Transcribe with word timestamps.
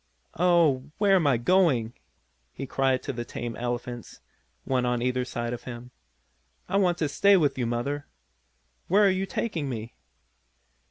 "Oh, 0.39 0.89
where 0.97 1.13
am 1.15 1.27
I 1.27 1.37
going?" 1.37 1.93
he 2.51 2.65
cried 2.65 3.03
to 3.03 3.13
the 3.13 3.23
tame 3.23 3.55
elephants, 3.55 4.19
one 4.63 4.83
on 4.83 4.99
either 5.03 5.23
side 5.23 5.53
of 5.53 5.65
him. 5.65 5.91
"I 6.67 6.77
want 6.77 6.97
to 6.97 7.07
stay 7.07 7.37
with 7.37 7.55
you, 7.55 7.67
Mother! 7.67 8.07
Where 8.87 9.05
are 9.05 9.11
you 9.11 9.27
taking 9.27 9.69
me?" 9.69 9.93